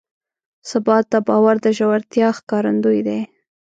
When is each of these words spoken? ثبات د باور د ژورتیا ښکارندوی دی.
ثبات 0.69 1.05
د 1.13 1.15
باور 1.27 1.55
د 1.65 1.67
ژورتیا 1.77 2.27
ښکارندوی 2.37 2.99
دی. 3.07 3.21